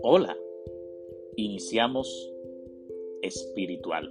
[0.00, 0.36] Hola,
[1.36, 2.32] iniciamos
[3.20, 4.10] espiritual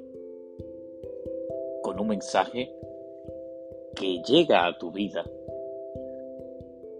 [1.82, 2.72] con un mensaje
[3.96, 5.26] que llega a tu vida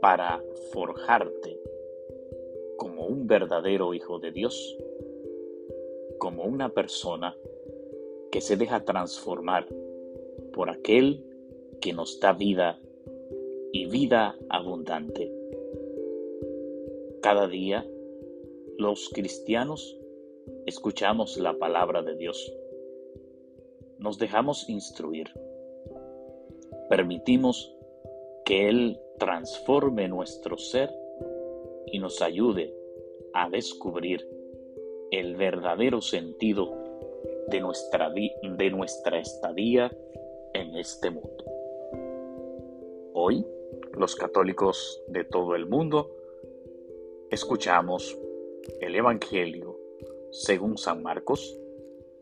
[0.02, 1.60] para forjarte
[2.78, 4.78] como un verdadero hijo de Dios,
[6.18, 7.38] como una persona
[8.32, 9.68] que se deja transformar
[10.52, 11.24] por aquel
[11.82, 12.80] que nos da vida
[13.76, 15.30] y vida abundante.
[17.22, 17.86] Cada día
[18.78, 20.00] los cristianos
[20.66, 22.56] escuchamos la palabra de Dios.
[24.00, 25.28] Nos dejamos instruir.
[26.90, 27.76] Permitimos
[28.46, 30.90] que Él transforme nuestro ser
[31.88, 32.74] y nos ayude
[33.34, 34.26] a descubrir
[35.12, 36.72] el verdadero sentido
[37.50, 39.92] de nuestra, de nuestra estadía
[40.54, 41.44] en este mundo.
[43.14, 43.46] Hoy,
[43.98, 46.12] los católicos de todo el mundo
[47.30, 48.18] escuchamos
[48.82, 49.80] el Evangelio
[50.32, 51.58] según San Marcos,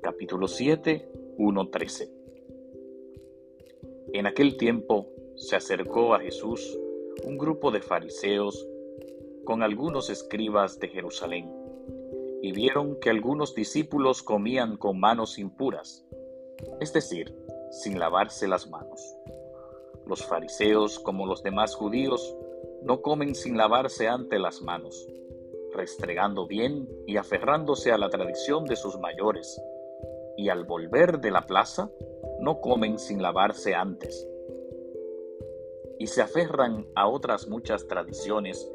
[0.02, 2.12] capítulo 7, 1, 13.
[4.14, 6.78] En aquel tiempo se acercó a Jesús
[7.24, 8.68] un grupo de fariseos
[9.44, 11.52] con algunos escribas de Jerusalén,
[12.42, 16.06] y vieron que algunos discípulos comían con manos impuras,
[16.80, 17.34] es decir,
[17.72, 19.16] sin lavarse las manos.
[20.06, 22.36] Los fariseos, como los demás judíos,
[22.82, 25.08] no comen sin lavarse ante las manos
[25.74, 29.62] restregando bien y aferrándose a la tradición de sus mayores,
[30.38, 31.92] y al volver de la plaza
[32.40, 34.28] no comen sin lavarse antes.
[36.00, 38.72] Y se aferran a otras muchas tradiciones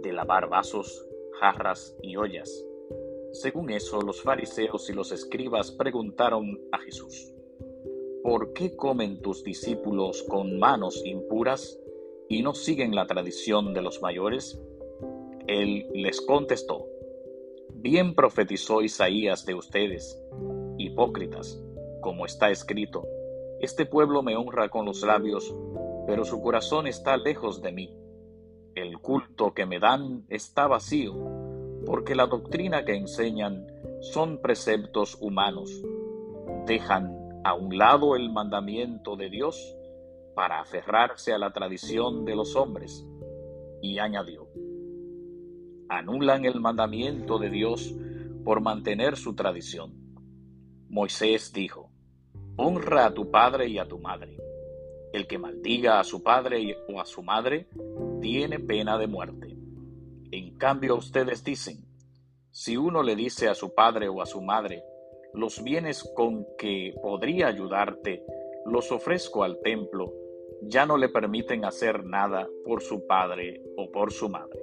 [0.00, 1.06] de lavar vasos,
[1.38, 2.64] jarras y ollas.
[3.32, 7.34] Según eso, los fariseos y los escribas preguntaron a Jesús,
[8.22, 11.78] ¿por qué comen tus discípulos con manos impuras
[12.28, 14.60] y no siguen la tradición de los mayores?
[15.46, 16.86] Él les contestó,
[17.74, 20.16] Bien profetizó Isaías de ustedes,
[20.78, 21.60] hipócritas,
[22.00, 23.04] como está escrito,
[23.60, 25.52] Este pueblo me honra con los labios,
[26.06, 27.96] pero su corazón está lejos de mí.
[28.74, 31.14] El culto que me dan está vacío,
[31.84, 33.66] porque la doctrina que enseñan
[34.00, 35.82] son preceptos humanos.
[36.66, 39.76] Dejan a un lado el mandamiento de Dios
[40.34, 43.06] para aferrarse a la tradición de los hombres.
[43.80, 44.48] Y añadió,
[45.88, 47.94] anulan el mandamiento de Dios
[48.44, 49.92] por mantener su tradición.
[50.88, 51.90] Moisés dijo,
[52.56, 54.36] Honra a tu padre y a tu madre.
[55.12, 57.68] El que maldiga a su padre o a su madre
[58.20, 59.56] tiene pena de muerte.
[60.30, 61.84] En cambio ustedes dicen,
[62.50, 64.84] si uno le dice a su padre o a su madre,
[65.34, 68.24] los bienes con que podría ayudarte,
[68.66, 70.12] los ofrezco al templo,
[70.62, 74.60] ya no le permiten hacer nada por su padre o por su madre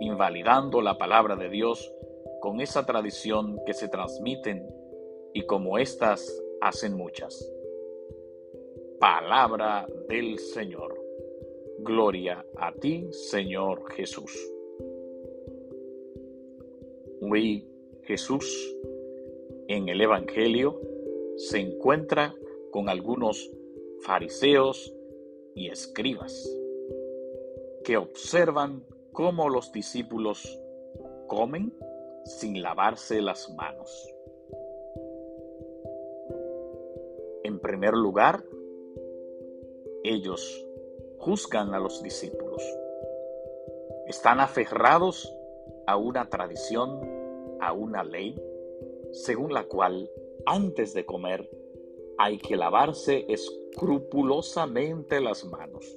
[0.00, 1.94] invalidando la palabra de Dios
[2.40, 4.66] con esa tradición que se transmiten
[5.34, 7.52] y como éstas hacen muchas.
[8.98, 10.98] Palabra del Señor.
[11.80, 14.32] Gloria a ti, Señor Jesús.
[18.02, 18.76] Jesús
[19.72, 20.80] en el Evangelio
[21.36, 22.34] se encuentra
[22.72, 23.52] con algunos
[24.00, 24.92] fariseos
[25.54, 26.52] y escribas
[27.84, 30.60] que observan cómo los discípulos
[31.28, 31.72] comen
[32.24, 34.12] sin lavarse las manos.
[37.44, 38.42] En primer lugar,
[40.02, 40.66] ellos
[41.18, 42.60] juzgan a los discípulos.
[44.08, 45.32] Están aferrados
[45.86, 48.34] a una tradición, a una ley,
[49.12, 50.10] según la cual
[50.46, 51.48] antes de comer
[52.18, 55.96] hay que lavarse escrupulosamente las manos.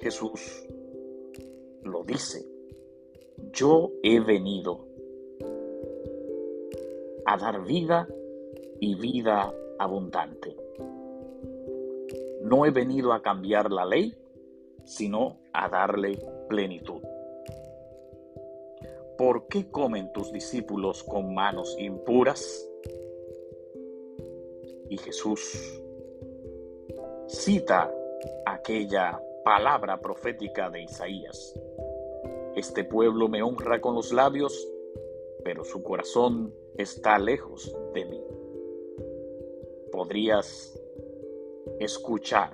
[0.00, 0.66] Jesús
[1.82, 2.46] lo dice,
[3.52, 4.86] yo he venido
[7.26, 8.08] a dar vida
[8.80, 10.56] y vida abundante.
[12.42, 14.14] No he venido a cambiar la ley,
[14.84, 16.18] sino a darle
[16.48, 17.00] plenitud.
[19.16, 22.68] ¿Por qué comen tus discípulos con manos impuras?
[24.88, 25.80] Y Jesús
[27.28, 27.92] cita
[28.44, 31.54] aquella palabra profética de Isaías.
[32.56, 34.68] Este pueblo me honra con los labios,
[35.44, 38.22] pero su corazón está lejos de mí.
[39.92, 40.80] Podrías
[41.78, 42.52] escuchar,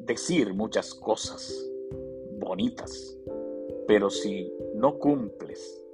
[0.00, 1.68] decir muchas cosas
[2.38, 3.16] bonitas,
[3.92, 5.84] pero si no cumples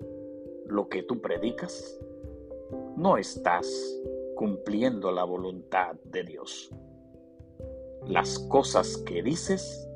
[0.66, 1.98] lo que tú predicas,
[2.96, 3.66] no estás
[4.36, 6.70] cumpliendo la voluntad de Dios.
[8.06, 9.90] las cosas que dices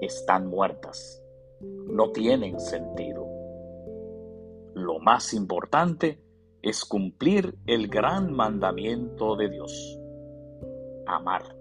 [0.00, 1.22] están muertas,
[1.60, 3.24] no tienen sentido.
[4.74, 6.20] Lo más importante
[6.60, 10.00] es cumplir el gran mandamiento de Dios,
[11.06, 11.56] amar.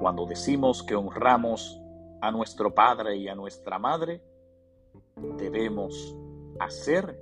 [0.00, 1.78] Cuando decimos que honramos
[2.22, 4.22] a nuestro Padre y a nuestra Madre,
[5.36, 6.16] debemos
[6.60, 7.18] hacer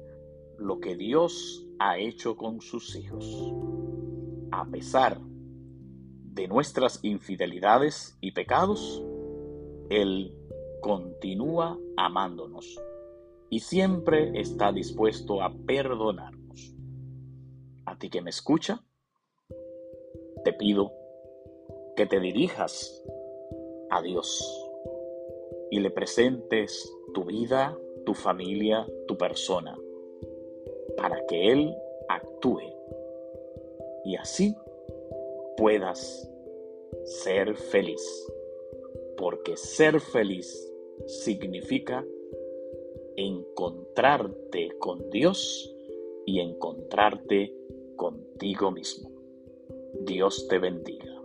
[0.58, 3.25] lo que Dios ha hecho con sus hijos.
[4.52, 9.02] A pesar de nuestras infidelidades y pecados,
[9.88, 10.37] Él
[10.82, 12.79] continúa amándonos
[13.49, 16.75] y siempre está dispuesto a perdonarnos.
[17.87, 18.85] A ti que me escucha,
[20.44, 20.93] te pido
[21.97, 23.02] que te dirijas
[23.91, 24.70] a Dios
[25.71, 29.77] y le presentes tu vida, tu familia, tu persona,
[30.97, 31.75] para que Él
[32.09, 32.63] actúe
[34.05, 34.57] y así
[35.57, 36.29] puedas
[37.05, 38.03] ser feliz,
[39.17, 40.73] porque ser feliz
[41.07, 42.05] significa
[43.17, 45.75] encontrarte con Dios
[46.27, 47.55] y encontrarte
[47.97, 49.11] contigo mismo.
[50.01, 51.20] Dios te bendiga.